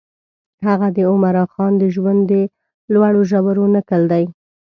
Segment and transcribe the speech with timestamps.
[0.65, 2.33] هغه د عمرا خان د ژوند د
[2.93, 4.23] لوړو ژورو نکل دی.